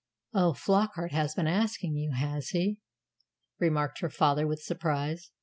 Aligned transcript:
"Oh, 0.33 0.53
Flockart 0.53 1.11
has 1.11 1.35
been 1.35 1.45
asking 1.45 1.95
you, 1.95 2.13
has 2.13 2.49
he?" 2.49 2.79
remarked 3.59 3.99
her 3.99 4.09
father 4.09 4.47
with 4.47 4.63
surprise. 4.63 5.29